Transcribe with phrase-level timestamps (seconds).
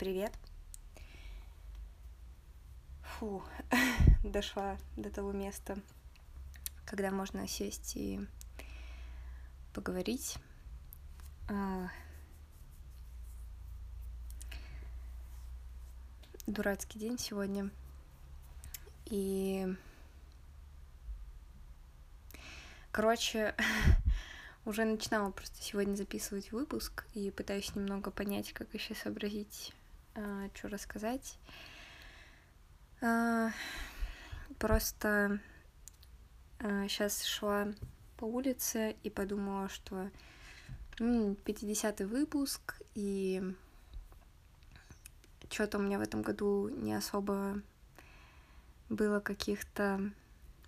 [0.00, 0.32] Привет.
[3.02, 3.44] Фу,
[4.24, 5.76] дошла до того места,
[6.86, 8.26] когда можно сесть и
[9.74, 10.38] поговорить.
[11.50, 11.90] А,
[16.46, 17.68] Дурацкий день сегодня.
[19.04, 19.68] И...
[22.90, 23.54] Короче,
[24.64, 29.74] уже начинала просто сегодня записывать выпуск и пытаюсь немного понять, как еще сообразить,
[30.14, 31.38] а, что рассказать.
[33.00, 33.50] А,
[34.58, 35.40] просто
[36.58, 37.68] а, сейчас шла
[38.16, 40.10] по улице и подумала, что
[40.98, 43.42] 50-й выпуск, и
[45.48, 47.60] что-то у меня в этом году не особо
[48.90, 50.10] было каких-то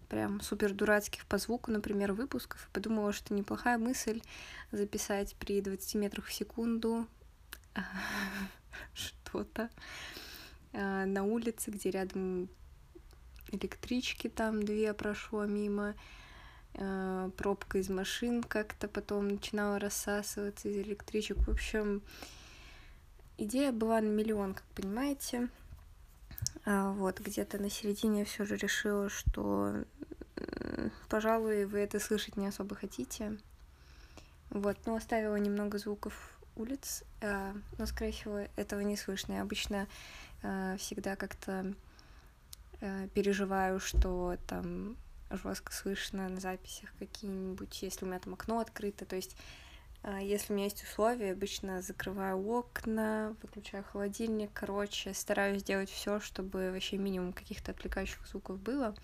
[0.09, 2.69] прям супер дурацких по звуку, например, выпусков.
[2.73, 4.23] Подумала, что неплохая мысль
[4.71, 7.07] записать при 20 метрах в секунду
[8.95, 9.71] что-то
[10.73, 12.49] а, на улице, где рядом
[13.51, 15.95] электрички там две прошло мимо,
[16.75, 21.39] а, пробка из машин как-то потом начинала рассасываться из электричек.
[21.39, 22.03] В общем,
[23.39, 25.49] идея была на миллион, как понимаете.
[26.65, 29.85] А, вот, где-то на середине все же решила, что,
[31.09, 33.39] пожалуй, вы это слышать не особо хотите.
[34.51, 39.35] Вот, но оставила немного звуков улиц, а, но, скорее всего, этого не слышно.
[39.35, 39.89] Я обычно
[40.43, 41.75] а, всегда как-то
[42.81, 44.97] а, переживаю, что там
[45.31, 49.37] жестко слышно на записях какие-нибудь, если у меня там окно открыто, то есть
[50.21, 56.73] если у меня есть условия, обычно закрываю окна, выключаю холодильник, короче, стараюсь делать все, чтобы
[56.73, 58.97] вообще минимум каких-то отвлекающих звуков было,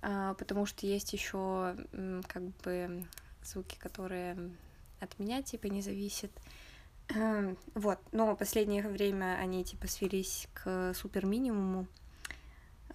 [0.00, 1.76] а, потому что есть еще
[2.26, 3.06] как бы
[3.44, 4.50] звуки, которые
[5.02, 6.30] от меня типа не зависят.
[7.74, 11.86] Вот, но последнее время они типа свелись к супер минимуму.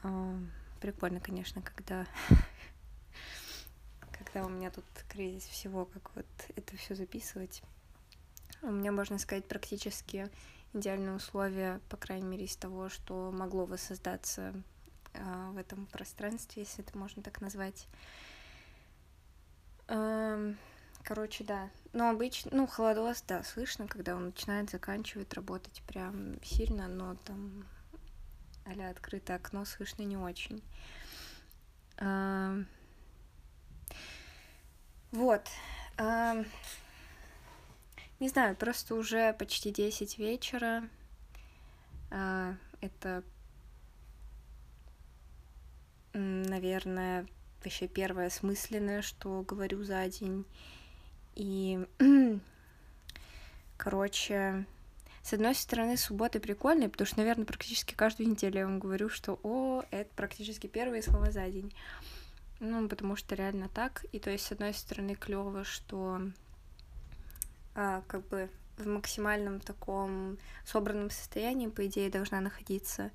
[0.02, 0.40] А,
[0.80, 2.08] прикольно, конечно, когда
[4.28, 6.26] когда у меня тут кризис всего, как вот
[6.56, 7.62] это все записывать.
[8.62, 10.30] У меня, можно сказать, практически
[10.74, 14.54] идеальные условия, по крайней мере, из того, что могло воссоздаться
[15.14, 17.88] э, в этом пространстве, если это можно так назвать.
[19.88, 20.58] Эм,
[21.04, 21.70] короче, да.
[21.98, 27.66] Но обычно, ну, холодос, да, слышно, когда он начинает заканчивать работать прям сильно, но там
[28.66, 30.62] а открытое окно слышно не очень.
[31.98, 32.68] Эм,
[35.12, 35.42] вот.
[35.98, 36.46] Не
[38.30, 40.88] знаю, просто уже почти 10 вечера.
[42.12, 43.24] А, это,
[46.14, 47.26] наверное,
[47.64, 50.46] вообще первое осмысленное, что говорю за день.
[51.38, 51.86] И,
[53.78, 54.66] короче,
[55.22, 59.40] с одной стороны, суббота прикольная, потому что, наверное, практически каждую неделю я вам говорю, что
[59.44, 61.72] «О, это практически первые слова за день».
[62.60, 64.04] Ну, потому что реально так.
[64.14, 66.22] И то есть, с одной стороны, клево, что
[67.76, 68.50] а, как бы
[68.80, 73.12] в максимальном таком собранном состоянии, по идее, должна находиться.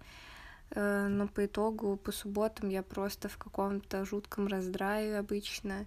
[0.70, 5.86] Э, но по итогу, по субботам я просто в каком-то жутком раздрае обычно.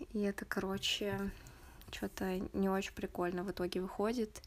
[0.00, 1.30] А, и это, короче,
[1.90, 4.42] что-то не очень прикольно в итоге выходит.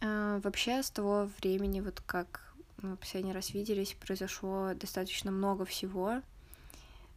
[0.00, 2.48] А, вообще, с того времени, вот как
[2.82, 6.22] мы последний раз виделись, произошло достаточно много всего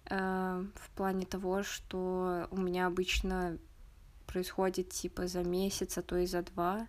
[0.10, 3.60] э, в плане того, что у меня обычно
[4.26, 6.88] происходит типа за месяц, а то и за два.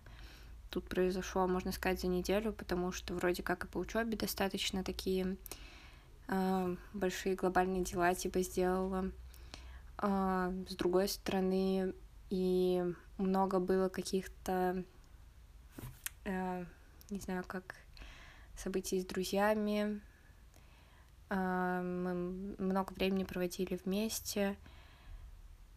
[0.71, 5.37] Тут произошло, можно сказать, за неделю, потому что вроде как и по учебе достаточно такие
[6.27, 9.11] э, большие глобальные дела типа сделала.
[10.03, 11.93] Э, с другой стороны,
[12.29, 12.83] и
[13.17, 14.83] много было каких-то,
[16.25, 16.65] э,
[17.09, 17.75] не знаю, как
[18.55, 20.01] событий с друзьями.
[21.29, 22.13] А, мы
[22.59, 24.57] много времени проводили вместе,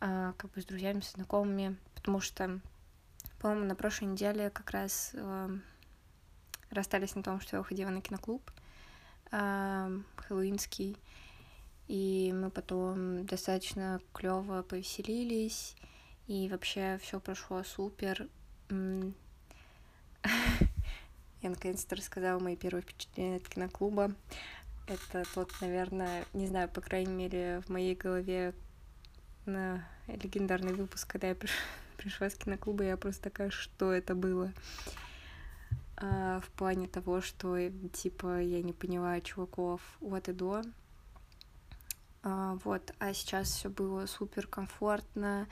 [0.01, 2.61] а, как бы с друзьями, с знакомыми, потому что,
[3.41, 5.51] по-моему, на прошлой неделе как раз а,
[6.71, 8.51] расстались на том, что я уходила на киноклуб
[9.31, 10.97] хэллоуинский,
[11.89, 15.77] и мы потом достаточно клево повеселились,
[16.27, 18.29] и вообще все прошло супер.
[21.43, 24.13] Я наконец-то рассказала мои первые впечатления от киноклуба.
[24.87, 28.55] Это тот, наверное, не знаю, по крайней мере, в моей голове
[29.45, 31.37] на легендарный выпуск, когда я
[31.97, 34.53] пришла с киноклуба, я просто такая, что это было?
[35.97, 37.57] А, в плане того, что,
[37.93, 40.63] типа, я не поняла чуваков от и до.
[42.29, 45.47] А, вот, а сейчас все было супер комфортно,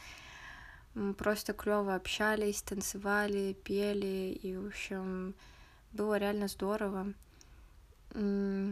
[0.95, 5.37] Мы просто клево общались, танцевали, пели, и, в общем,
[5.93, 7.13] было реально здорово.
[8.13, 8.71] Но,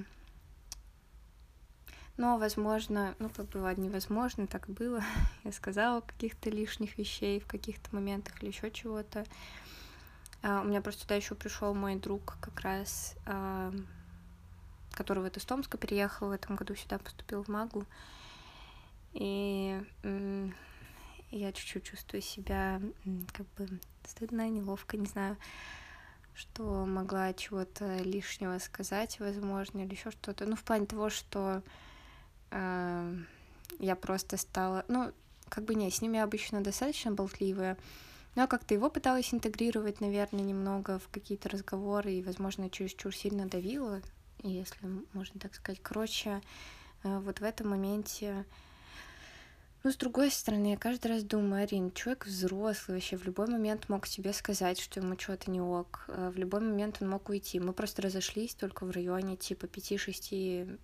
[2.16, 5.04] возможно, ну, как бы, ладно, невозможно, так было.
[5.44, 9.24] Я сказала каких-то лишних вещей в каких-то моментах или еще чего-то.
[10.42, 13.72] А, у меня просто туда еще пришел мой друг как раз, а,
[14.92, 17.84] который вот из Томска переехал в этом году сюда, поступил в МАГУ.
[19.12, 19.80] И
[21.30, 22.80] я чуть-чуть чувствую себя
[23.32, 25.36] как бы стыдно, неловко, не знаю,
[26.34, 30.46] что могла чего-то лишнего сказать, возможно, или еще что-то.
[30.46, 31.62] Ну, в плане того, что
[32.50, 35.12] я просто стала, ну,
[35.48, 37.76] как бы не, с ними обычно достаточно болтливая,
[38.34, 44.00] но как-то его пыталась интегрировать, наверное, немного в какие-то разговоры и, возможно, чересчур сильно давила,
[44.42, 44.76] если
[45.12, 45.80] можно так сказать.
[45.82, 46.40] Короче,
[47.04, 48.44] э, вот в этом моменте
[49.84, 53.88] ну, с другой стороны, я каждый раз думаю, Арин, человек взрослый вообще, в любой момент
[53.88, 57.58] мог тебе сказать, что ему что-то не ок, э, в любой момент он мог уйти.
[57.58, 60.78] Мы просто разошлись только в районе типа 5-6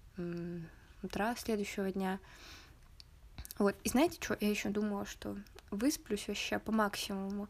[1.05, 2.19] утра следующего дня.
[3.59, 5.37] Вот, и знаете, что я еще думала, что
[5.71, 7.49] высплюсь вообще по максимуму.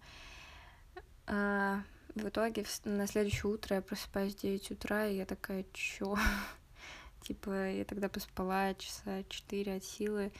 [1.26, 1.82] А,
[2.18, 6.16] в итоге на следующее утро я просыпаюсь в 9 утра, и я такая, чё?
[7.22, 10.32] типа, я тогда поспала часа 4 от силы.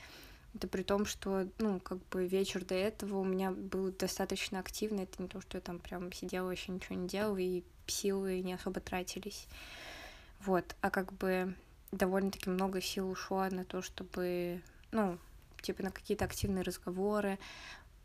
[0.55, 5.05] Это при том, что, ну, как бы вечер до этого у меня был достаточно активный.
[5.05, 8.55] Это не то, что я там прям сидела, вообще ничего не делала, и силы не
[8.55, 9.47] особо тратились.
[10.41, 11.55] Вот, а как бы
[11.93, 15.19] довольно-таки много сил ушло на то, чтобы, ну,
[15.61, 17.39] типа на какие-то активные разговоры,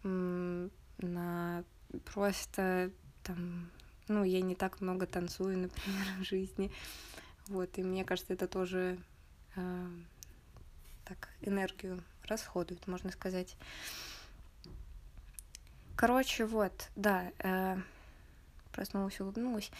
[0.03, 1.63] на
[2.05, 2.91] просто
[3.23, 3.69] там,
[4.07, 6.71] ну, я не так много танцую, например, в жизни.
[7.47, 8.97] Вот, и мне кажется, это тоже
[9.55, 9.87] э,
[11.05, 13.55] так энергию расходует, можно сказать.
[15.95, 17.77] Короче, вот, да, э,
[18.71, 19.71] проснулась, улыбнулась.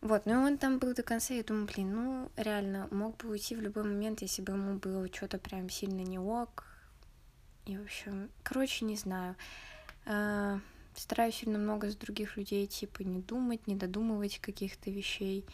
[0.00, 3.30] Вот, ну и он там был до конца, я думаю, блин, ну реально, мог бы
[3.30, 6.66] уйти в любой момент, если бы ему было что-то прям сильно не ок.
[7.64, 9.34] И, в общем, короче, не знаю.
[10.04, 10.60] А,
[11.00, 15.44] стараюсь сильно много с других людей, типа, не думать, не додумывать каких-то вещей.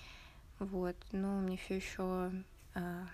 [0.59, 2.33] Вот, но мне все еще,
[2.75, 3.07] а,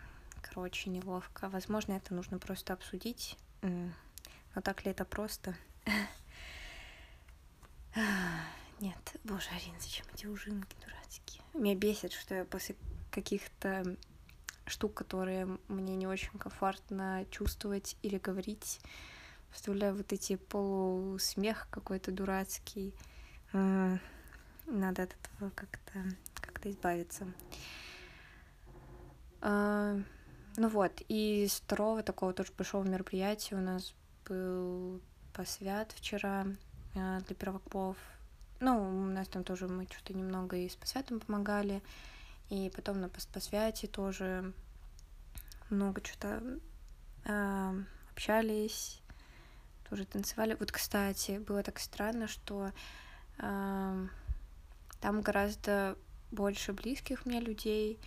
[0.43, 1.49] короче, неловко.
[1.49, 3.37] Возможно, это нужно просто обсудить.
[3.63, 5.55] Но так ли это просто?
[8.81, 11.43] Нет, боже, Арин, зачем эти ужинки дурацкие?
[11.55, 12.77] Меня бесит, что я после
[13.11, 13.97] каких-то
[14.67, 18.81] штук, которые мне не очень комфортно чувствовать или говорить,
[19.57, 22.95] вставляю вот эти полусмех какой-то дурацкий.
[23.53, 26.05] Надо от этого как-то
[26.35, 27.27] как избавиться.
[29.41, 29.97] А,
[30.57, 33.95] ну вот, и из второго такого тоже большого мероприятия у нас
[34.29, 35.01] был
[35.33, 36.47] посвят вчера
[36.97, 37.97] а, для перваков
[38.59, 41.83] ну, у нас там тоже мы что-то немного и с посвятом помогали,
[42.49, 44.53] и потом на посвяте тоже
[45.69, 46.43] много что-то
[48.13, 49.03] общались,
[49.89, 50.57] тоже танцевали.
[50.59, 52.73] Вот, кстати, было так странно, что
[53.39, 54.07] э,
[55.01, 55.97] там гораздо
[56.31, 58.01] больше близких мне людей,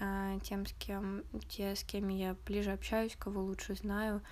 [0.00, 4.22] э, тем, с кем, те, с кем я ближе общаюсь, кого лучше знаю.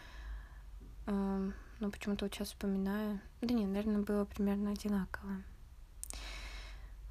[1.07, 3.21] Э, ну, почему-то вот сейчас вспоминаю.
[3.41, 5.43] Да нет, наверное, было примерно одинаково.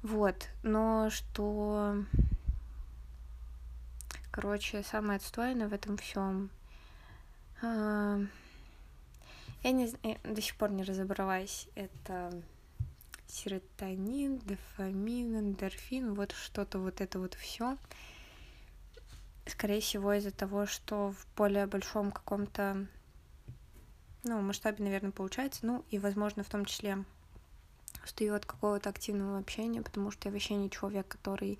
[0.02, 2.04] Вот, но что,
[4.30, 6.50] короче, самое отстойное в этом всем.
[7.62, 8.20] А,
[9.64, 11.68] я не я до сих пор не разобралась.
[11.74, 12.30] Это
[13.26, 17.76] серотонин, дофамин, эндорфин, вот что-то вот это вот все.
[19.46, 22.86] Скорее всего, из-за того, что в более большом каком-то
[24.22, 25.66] ну, масштабе, наверное, получается.
[25.66, 27.04] Ну, и, возможно, в том числе
[28.02, 31.58] устаю от какого-то активного общения, потому что я вообще не человек, который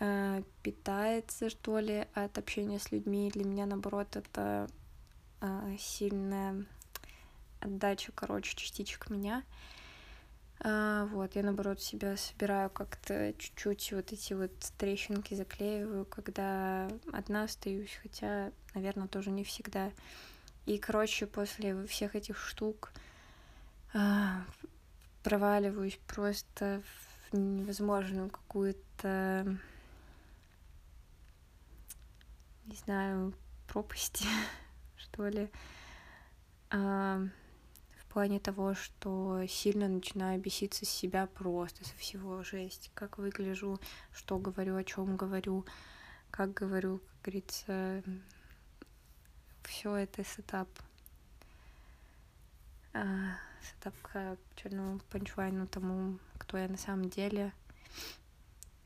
[0.00, 3.30] э, питается, что ли, от общения с людьми.
[3.30, 4.68] Для меня, наоборот, это
[5.40, 6.64] э, сильная
[7.64, 9.42] отдача, короче, частичек меня.
[10.60, 17.44] А, вот, я, наоборот, себя собираю как-то чуть-чуть вот эти вот трещинки заклеиваю, когда одна
[17.44, 19.90] остаюсь, хотя, наверное, тоже не всегда.
[20.66, 22.92] И, короче, после всех этих штук
[23.92, 24.44] а,
[25.22, 26.82] проваливаюсь просто
[27.30, 29.58] в невозможную какую-то,
[32.66, 33.34] не знаю,
[33.68, 34.26] пропасть,
[34.96, 35.50] что ли.
[36.70, 37.20] А,
[38.14, 42.92] плане того, что сильно начинаю беситься с себя просто, со всего жесть.
[42.94, 43.80] Как выгляжу,
[44.12, 45.66] что говорю, о чем говорю,
[46.30, 48.04] как говорю, как говорится,
[49.64, 50.68] все это setup.
[52.92, 57.52] setup к черному punchline у тому, кто я на самом деле.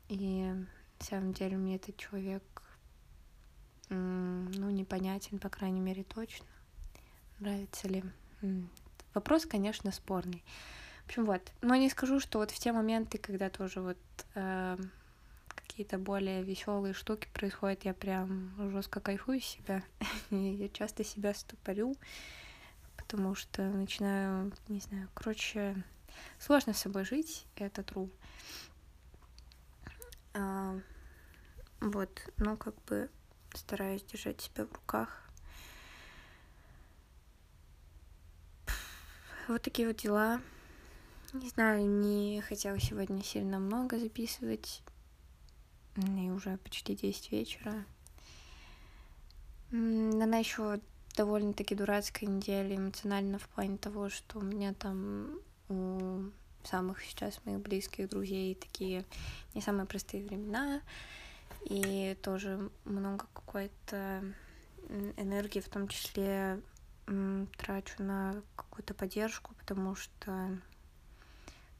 [0.07, 2.41] И на самом деле мне этот человек,
[3.89, 6.47] ну, непонятен, по крайней мере, точно.
[7.37, 8.03] Нравится ли?
[9.13, 10.43] Вопрос, конечно, спорный.
[11.03, 11.41] В общем, вот.
[11.61, 13.97] Но не скажу, что вот в те моменты, когда тоже вот
[14.35, 14.77] э,
[15.55, 19.83] какие-то более веселые штуки происходят, я прям жестко кайфую себя.
[20.29, 21.95] я часто себя ступорю,
[22.97, 25.81] потому что начинаю, не знаю, короче,
[26.37, 28.09] сложно с собой жить, это true.
[30.33, 30.77] А,
[31.81, 33.09] вот, ну, как бы
[33.53, 35.28] стараюсь держать себя в руках.
[39.49, 40.41] Вот такие вот дела.
[41.33, 44.83] Не знаю, не хотела сегодня сильно много записывать.
[45.97, 47.83] И уже почти 10 вечера.
[49.71, 50.79] Она еще
[51.17, 56.29] довольно-таки дурацкая неделя эмоционально в плане того, что у меня там у
[56.63, 59.03] самых сейчас моих близких друзей такие
[59.55, 60.83] не самые простые времена,
[61.65, 64.23] и тоже много какой-то
[65.17, 66.61] энергии, в том числе
[67.57, 70.57] трачу на какую-то поддержку, потому что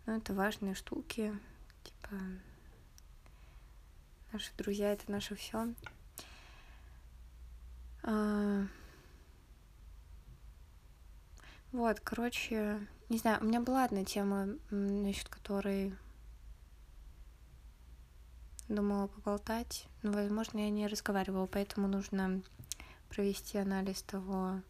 [0.06, 1.34] ну, это важные штуки,
[1.84, 2.16] типа
[4.32, 5.74] наши друзья это наше все.
[8.04, 8.66] А,
[11.72, 15.96] вот, короче, не знаю, у меня была одна тема, насчет которой
[18.68, 22.42] думала поболтать, но, возможно, я не разговаривала, поэтому нужно
[23.10, 24.62] провести анализ того,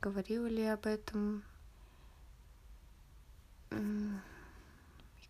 [0.00, 1.42] говорила ли об этом.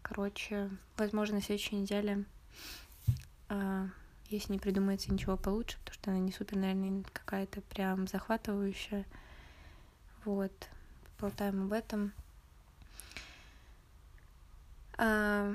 [0.02, 2.24] Короче, возможно, на следующей неделе,
[3.48, 3.88] а,
[4.28, 9.04] если не придумается ничего получше, потому что она не супер, наверное, какая-то прям захватывающая.
[10.24, 10.52] Вот
[11.16, 12.12] поболтаем об этом.
[14.96, 15.54] А,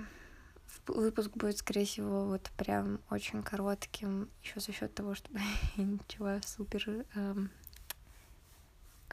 [0.87, 5.39] выпуск будет, скорее всего, вот прям очень коротким, еще за счет того, чтобы
[5.77, 7.51] ничего супер, эм,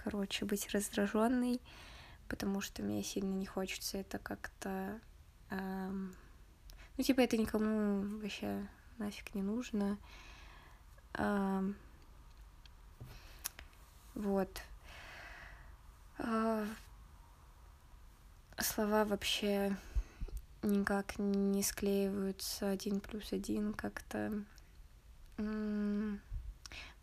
[0.02, 1.60] короче, быть раздраженной,
[2.28, 4.98] потому что мне сильно не хочется это как-то,
[5.50, 6.14] эм,
[6.96, 8.66] ну типа это никому вообще
[8.98, 9.98] нафиг не нужно.
[11.14, 11.76] Эм,
[14.14, 14.62] вот.
[16.18, 16.66] А,
[18.58, 19.76] слова вообще
[20.62, 24.44] никак не склеиваются один плюс один как-то.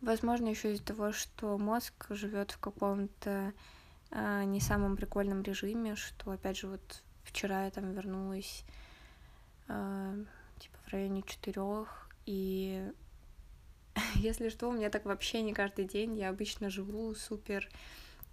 [0.01, 3.53] Возможно, еще из-за того, что мозг живет в каком-то
[4.11, 8.63] а, не самом прикольном режиме, что опять же вот вчера я там вернулась
[9.67, 10.13] а,
[10.59, 12.91] типа в районе четырех, и
[14.15, 16.17] если что, у меня так вообще не каждый день.
[16.17, 17.67] Я обычно живу супер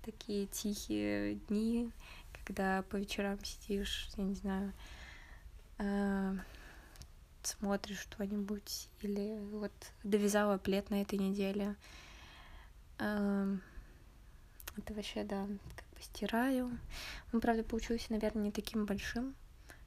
[0.05, 1.91] такие тихие дни,
[2.33, 4.73] когда по вечерам сидишь, я не знаю,
[5.79, 6.35] э,
[7.47, 9.73] смотришь что-нибудь, или вот
[10.03, 11.77] довязала плед на этой неделе.
[12.99, 13.57] Э,
[14.77, 15.47] это вообще, да,
[15.77, 16.79] как бы стираю.
[17.33, 19.35] Он, правда, получился, наверное, не таким большим,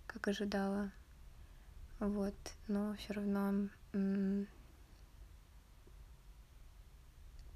[0.05, 0.91] как ожидала.
[1.99, 2.35] Вот,
[2.67, 3.69] но все равно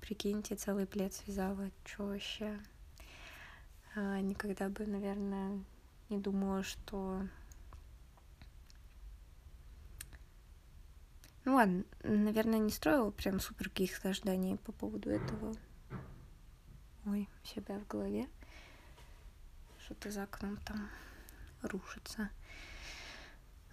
[0.01, 1.72] Прикиньте, целый плед связала.
[1.86, 2.60] Чё вообще?
[3.96, 5.63] А, никогда бы, наверное,
[6.10, 7.27] не думала, что...
[11.51, 15.53] Ну ладно, наверное, не строила прям супер каких-то ожиданий по поводу этого.
[17.05, 18.29] Ой, себя в голове.
[19.84, 20.89] Что-то за окном там
[21.62, 22.29] рушится.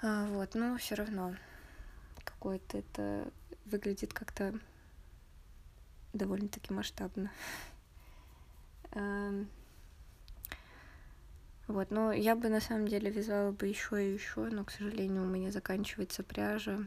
[0.03, 1.37] А, вот, но все равно
[2.25, 3.31] какое-то это
[3.67, 4.59] выглядит как-то
[6.15, 7.31] довольно-таки масштабно.
[8.91, 9.49] Эм,
[11.69, 15.23] вот, но я бы на самом деле вязала бы еще и еще, но, к сожалению,
[15.23, 16.85] у меня заканчивается пряжа.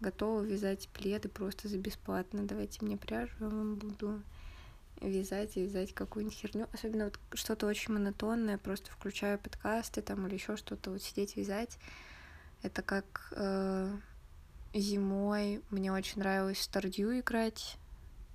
[0.00, 2.46] Готова вязать пледы просто за бесплатно.
[2.46, 4.22] Давайте мне пряжу, я вам буду
[5.00, 6.66] вязать и вязать какую-нибудь херню.
[6.72, 11.78] Особенно вот что-то очень монотонное, просто включаю подкасты там или еще что-то, вот сидеть вязать.
[12.62, 13.96] Это как э,
[14.74, 17.78] Зимой мне очень нравилось в Stardew играть.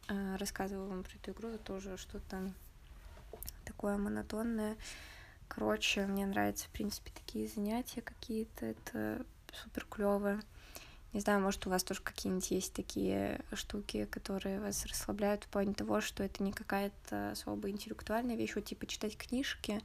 [0.08, 2.54] А, рассказывала вам про эту игру, тоже что-то
[3.66, 4.78] такое монотонное.
[5.48, 8.68] Короче, мне нравятся, в принципе, такие занятия какие-то.
[8.68, 10.40] Это супер клево.
[11.14, 15.74] Не знаю, может, у вас тоже какие-нибудь есть такие штуки, которые вас расслабляют в плане
[15.74, 19.82] того, что это не какая-то особо интеллектуальная вещь, вот типа читать книжки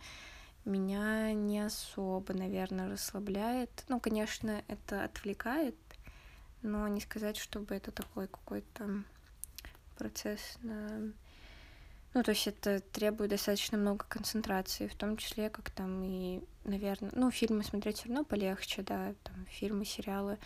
[0.65, 3.85] меня не особо, наверное, расслабляет.
[3.89, 5.77] Ну, конечно, это отвлекает,
[6.63, 9.05] но не сказать, чтобы это такой какой-то
[9.97, 11.13] процесс на
[12.15, 17.11] Ну, то есть это требует достаточно много концентрации, в том числе, как там и, наверное,
[17.13, 20.39] ну, фильмы смотреть все равно полегче, да, там фильмы, сериалы.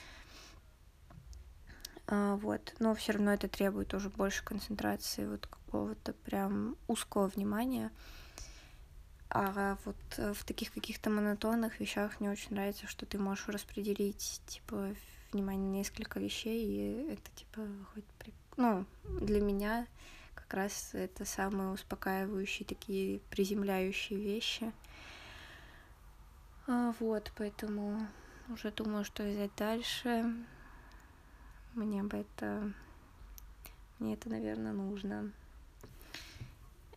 [2.07, 7.91] А, вот, но все равно это требует уже больше концентрации, вот какого-то прям узкого внимания.
[9.29, 14.41] А вот э, в таких каких-то монотонных вещах мне очень нравится, что ты можешь распределить,
[14.47, 14.95] типа,
[15.33, 17.61] внимание на несколько вещей, и это, типа,
[17.93, 18.05] хоть...
[18.57, 19.87] Ну, для меня
[20.49, 24.73] как раз это самые успокаивающие, такие приземляющие вещи.
[26.67, 28.07] А, вот, поэтому
[28.49, 30.35] уже думаю, что взять дальше.
[31.75, 32.73] Мне бы это...
[33.99, 35.33] Мне это, наверное, нужно.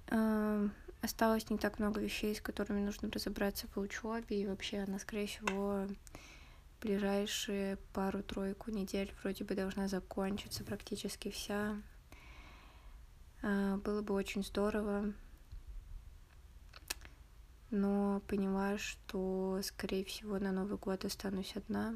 [0.09, 0.69] А,
[1.01, 5.27] осталось не так много вещей, с которыми нужно разобраться по учебе, и вообще она, скорее
[5.27, 5.87] всего,
[6.81, 11.75] ближайшие пару-тройку недель вроде бы должна закончиться практически вся.
[13.43, 15.13] А, было бы очень здорово,
[17.71, 21.95] но поняла, что, скорее всего, на Новый год останусь одна.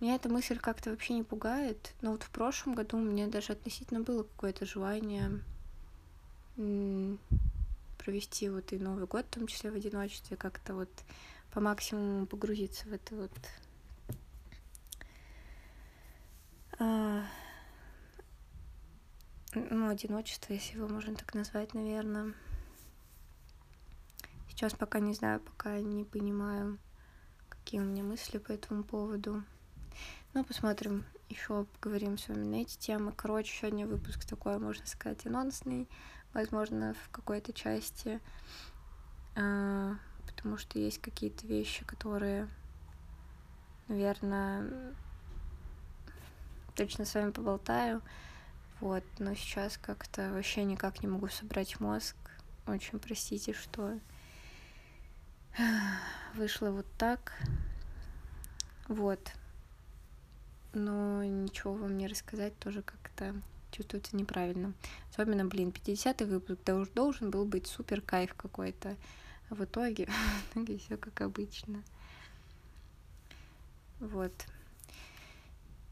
[0.00, 3.52] Меня эта мысль как-то вообще не пугает, но вот в прошлом году у меня даже
[3.52, 5.40] относительно было какое-то желание
[7.98, 10.90] провести вот и Новый год, в том числе в одиночестве, как-то вот
[11.52, 13.32] по максимуму погрузиться в это вот
[16.78, 17.24] а,
[19.70, 22.34] ну, одиночество, если его можно так назвать, наверное.
[24.48, 26.78] Сейчас пока не знаю, пока не понимаю,
[27.48, 29.44] какие у меня мысли по этому поводу.
[30.34, 33.12] Ну, посмотрим, еще поговорим с вами на эти темы.
[33.12, 35.88] Короче, сегодня выпуск такой, можно сказать, анонсный,
[36.32, 38.20] возможно, в какой-то части,
[39.36, 39.96] а,
[40.26, 42.48] потому что есть какие-то вещи, которые,
[43.88, 44.94] наверное,
[46.74, 48.02] точно с вами поболтаю.
[48.80, 52.16] Вот, но сейчас как-то вообще никак не могу собрать мозг.
[52.66, 53.98] Очень простите, что
[56.34, 57.32] вышло вот так.
[58.86, 59.32] Вот.
[60.72, 63.34] Но ничего вам не рассказать тоже как-то
[63.72, 64.72] чувствуется неправильно.
[65.10, 68.96] Особенно, блин, 50-й выпуск да уж должен был быть супер кайф какой-то.
[69.50, 70.08] А в итоге,
[70.78, 71.82] все как обычно.
[73.98, 74.32] Вот.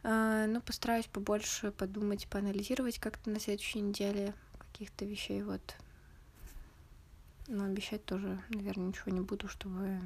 [0.08, 5.74] А, ну, постараюсь побольше подумать, поанализировать как-то на следующей неделе каких-то вещей, вот.
[7.48, 10.00] Но обещать тоже, наверное, ничего не буду, чтобы,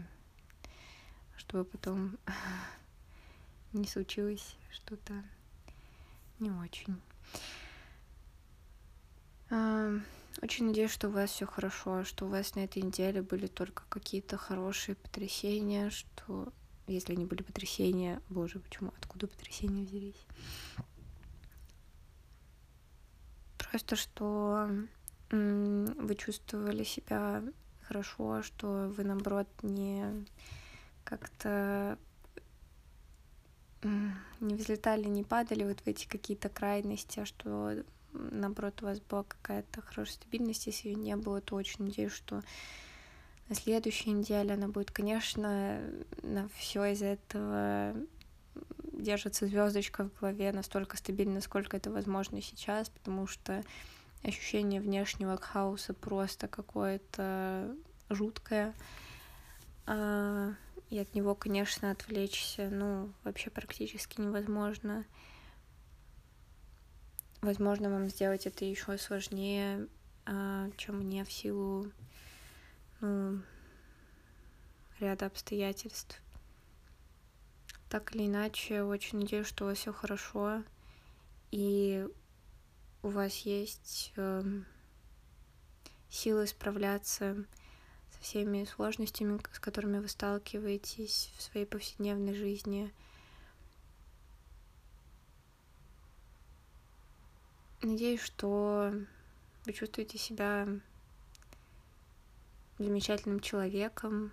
[1.36, 2.16] чтобы потом
[3.74, 5.12] не случилось что-то
[6.38, 6.98] не очень.
[9.50, 9.92] А,
[10.40, 13.82] очень надеюсь, что у вас все хорошо, что у вас на этой неделе были только
[13.90, 16.54] какие-то хорошие потрясения, что
[16.86, 20.26] если они были потрясения, боже, почему, откуда потрясения взялись?
[23.58, 24.68] Просто что
[25.30, 27.42] вы чувствовали себя
[27.82, 30.26] хорошо, что вы, наоборот, не
[31.04, 31.98] как-то
[33.82, 39.24] не взлетали, не падали вот в эти какие-то крайности, а что наоборот у вас была
[39.24, 42.42] какая-то хорошая стабильность, если ее не было, то очень надеюсь, что
[43.50, 45.80] на следующей неделе она будет, конечно,
[46.22, 47.96] на все из этого
[48.92, 53.64] держится звездочка в голове настолько стабильно, насколько это возможно сейчас, потому что
[54.22, 57.74] ощущение внешнего хаоса просто какое-то
[58.08, 58.72] жуткое.
[59.84, 60.54] А,
[60.90, 65.04] и от него, конечно, отвлечься, ну, вообще практически невозможно.
[67.40, 69.88] Возможно, вам сделать это еще сложнее,
[70.24, 71.90] а, чем мне в силу
[73.00, 73.42] ну,
[74.98, 76.20] ряда обстоятельств.
[77.88, 80.62] Так или иначе, очень надеюсь, что у вас все хорошо,
[81.50, 82.06] и
[83.02, 84.42] у вас есть э,
[86.08, 87.44] силы справляться
[88.10, 92.92] со всеми сложностями, с которыми вы сталкиваетесь в своей повседневной жизни.
[97.82, 98.92] Надеюсь, что
[99.64, 100.68] вы чувствуете себя
[102.84, 104.32] замечательным человеком,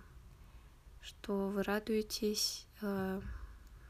[1.00, 3.20] что вы радуетесь э,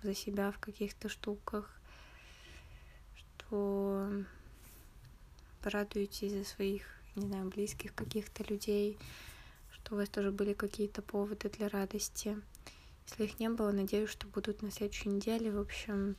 [0.03, 1.81] за себя в каких-то штуках,
[3.17, 4.11] что
[5.63, 8.99] порадуетесь за своих, не знаю, близких каких-то людей,
[9.71, 12.37] что у вас тоже были какие-то поводы для радости.
[13.09, 15.51] Если их не было, надеюсь, что будут на следующей неделе.
[15.51, 16.17] В общем,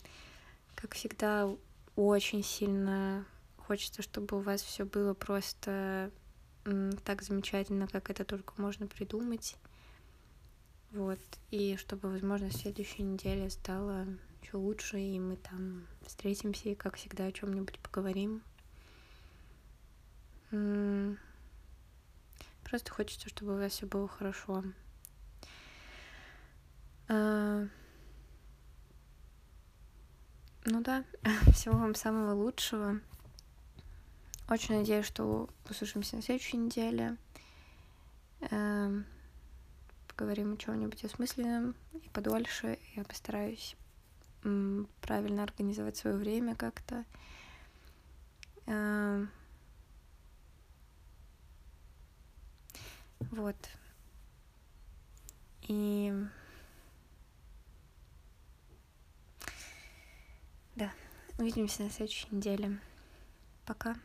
[0.75, 1.49] как всегда,
[1.95, 3.25] очень сильно
[3.57, 6.11] хочется, чтобы у вас все было просто
[7.03, 9.55] так замечательно, как это только можно придумать.
[10.91, 11.19] Вот.
[11.51, 14.07] И чтобы, возможно, следующей неделе стало
[14.41, 18.41] еще лучше, и мы там встретимся и, как всегда, о чем-нибудь поговорим.
[22.63, 24.63] Просто хочется, чтобы у вас все было хорошо.
[27.07, 27.67] А,
[30.65, 31.03] ну да,
[31.53, 32.99] всего вам самого лучшего.
[34.49, 37.17] Очень надеюсь, что услышимся на следующей неделе.
[38.49, 39.05] Эм,
[40.07, 42.79] поговорим о чем-нибудь осмысленном и подольше.
[42.95, 43.75] Я постараюсь
[45.01, 47.05] правильно организовать свое время как-то.
[48.65, 49.29] Эм,
[53.19, 53.55] вот.
[55.61, 56.11] И
[60.75, 60.91] да,
[61.37, 62.79] увидимся на следующей неделе.
[63.67, 63.95] Пока.